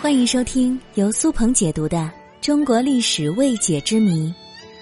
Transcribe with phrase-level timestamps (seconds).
[0.00, 1.98] 欢迎收听由苏鹏解读的
[2.40, 4.28] 《中国历史未解之谜》，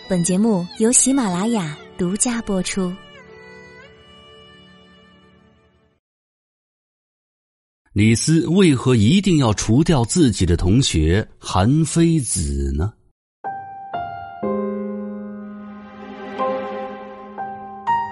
[0.09, 2.95] 本节目由喜马拉雅独家播出。
[7.93, 12.93] 李斯为何一定要除掉自己的同学韩非子呢？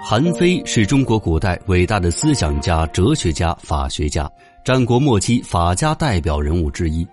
[0.09, 4.31] 韩非是中国古代伟大的思想家、哲学家、法学家，
[4.63, 7.05] 战国末期法家代表人物之一。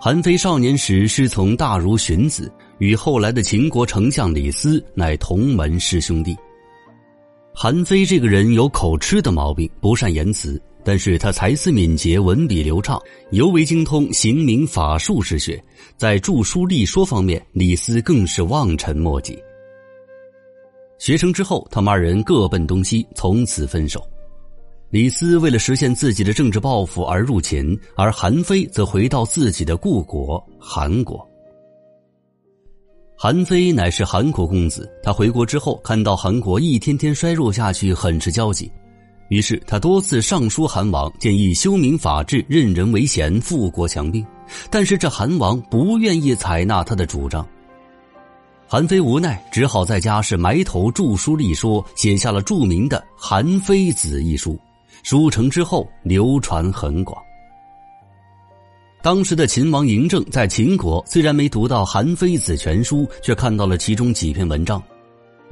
[0.00, 6.36] 韩非少年时师从大儒荀子，与后来的秦国丞相李斯乃同门师兄弟。
[7.54, 13.00] 韩非这个人有口吃的毛病，不善言辞，但是他才思敏捷，文笔流畅，
[13.30, 15.62] 尤为精通刑名法术之学，
[15.96, 19.38] 在著书立说方面，李斯更是望尘莫及。
[20.98, 24.02] 学成之后，他们二人各奔东西，从此分手。
[24.90, 31.28] 李斯为了实现自己的政治抱负而入秦，而韩非则回到自己的故国韩国。
[33.16, 38.70] 韩非乃是韩国公子，他回国之后看到韩国一天天衰弱下去，很是焦急，
[39.30, 44.24] 于是他多次上书韩王，建议修明法治，任人唯贤，富国强兵。
[44.70, 47.46] 但是这韩王不愿意采纳他的主张。
[48.74, 54.58] 韩非无奈，只好在家是埋头著书立说，写下了著名的《韩非子》一书。
[55.04, 57.16] 书成之后，流传很广。
[59.00, 64.82] 当时的秦王嬴政在秦国，虽然没读到《韩非子》全书，却看到了其中几篇文章，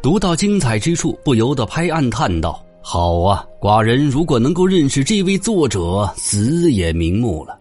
[0.03, 7.57] 读到精彩之处，不由得拍案叹道：“好啊，寡人如果能够认识这位作者，死也瞑目了。”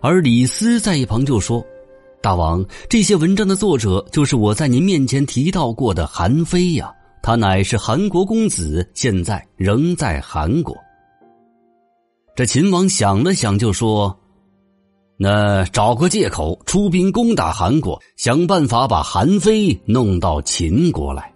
[0.00, 1.66] 而李斯在一旁就说。
[2.22, 10.76] 大王，这些文章的作者就是我在您面前提到过的韩非呀，他乃是韩国公子，现在仍在韩国。
[12.34, 14.18] 这秦王想了想，就说
[15.16, 21.32] ：“那找个借口出兵攻打韩国，想办法把韩非弄到秦国来。”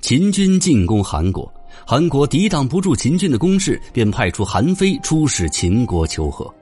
[0.00, 1.52] 秦军进攻韩国，
[1.86, 6.52] 韩国抵挡不住秦军的攻势，便派出韩非出使秦国求和。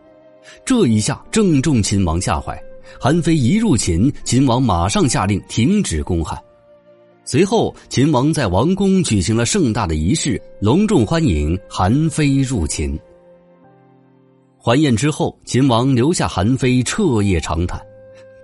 [0.64, 2.60] 这一下正中秦王下怀，
[3.00, 6.38] 韩非一入秦，秦王马上下令停止攻汉。
[7.24, 12.98] 随后，秦王在王宫举行了盛大的仪式，隆重欢迎韩非入秦。
[14.56, 17.80] 还宴之后，秦王留下韩非彻夜长谈。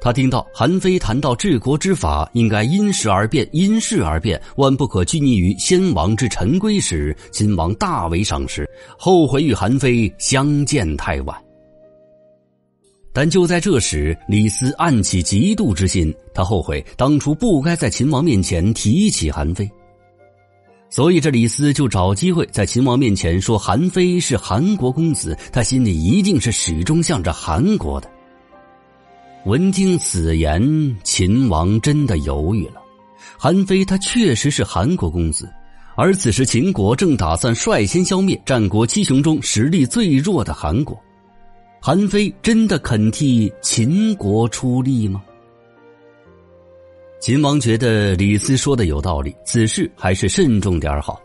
[0.01, 8.69] 他听到韩非谈到治国之法应该因时而变，因事而变，万不可拘泥于先王之陈规时，秦王大为赏识，
[8.99, 11.42] 后悔与韩非相见太晚。
[13.13, 19.71] 但就在这时，李斯暗起嫉妒之心，他后悔当初不该在秦王面前提起韩非，
[20.89, 28.11] 所以这李斯就找机会在秦王面前说韩非是韩国公子，他心里一定是始终向着韩国的。
[29.45, 32.81] 闻听此言，秦王真的犹豫了。
[33.37, 35.53] 韩非他确实是韩国公子，
[35.97, 40.99] 而此时秦国正打算率先消灭战国七雄中实力最弱的韩国。
[41.85, 45.21] 韩非真的肯替秦国出力吗？
[47.21, 51.21] 秦王觉得李斯说的有道理，此事还是慎重点好。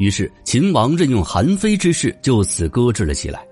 [0.00, 3.46] 于是秦王任用韩非之事就此搁置了起来。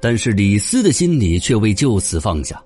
[0.00, 2.64] 但是李斯的心里却未就此放下，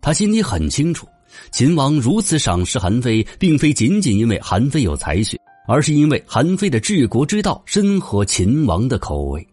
[0.00, 1.08] 他心里很清楚，
[1.50, 5.36] 秦王如此赏识韩非，并非仅仅因为韩非有才学，
[5.66, 9.44] 而是因为韩非的治国之道深合秦王的口味。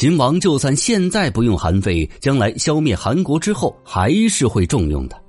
[0.00, 5.22] 秦王就算现在不用韩非，将来消灭韩国之后，还是会重用的。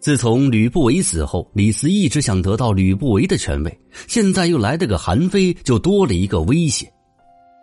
[0.00, 6.90] 自从吕不韦死后，李斯一直想得到吕不韦的权位，现在又来了个韩非，就多了一个威胁。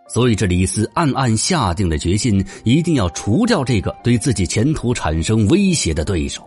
[0.08, 6.40] 所以，这李斯暗暗下定了决心，一定要除掉这个对自己前途产生威胁的对手。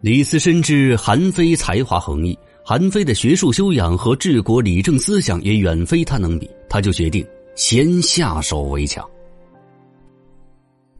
[0.00, 2.38] 李斯深知韩非才华横溢。
[2.70, 9.04] 韩非的学术修养和治国理政思想也远非他能比，他就决定先下手为强。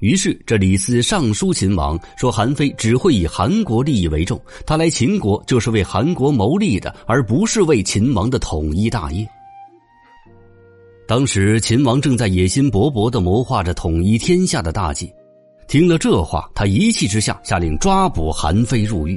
[0.01, 9.25] 于是，这李斯上书秦王说：“韩非只会以韩国利益为重，他来秦国就是为韩国谋利的，而不是为秦王的统一大业。”
[11.07, 15.09] 当时，秦王正在野心勃勃的谋划着统一天下的大计。
[15.69, 19.17] 听了这话，他一气之下下令抓捕韩非入狱。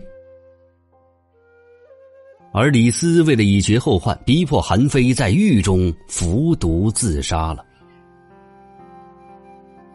[2.53, 7.65] 而李斯为了以绝后患，逼迫韩非在狱中服毒自杀了。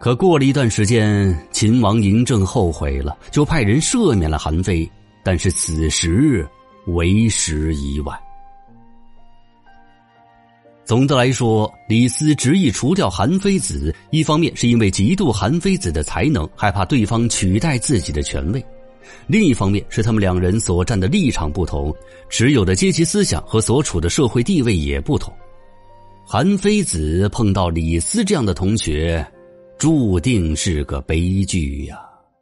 [0.01, 4.91] 可过了一段时间，秦王嬴政后悔了，就派人赦免了韩非，
[5.25, 6.45] 但是此时
[6.89, 8.19] 为时已晚。
[10.85, 18.61] 总的来说，李斯执意除掉韩非子，一方面是因为嫉妒韩非子的才能，害怕对方取代自己的权位；
[19.27, 21.95] 另一方面是他们两人所站的立场不同，
[22.29, 25.33] 持有的阶级思想和所处的社会地位也不同。
[26.25, 29.27] 韩非子碰到李斯这样的同学，
[29.79, 32.08] 注定是个悲剧呀。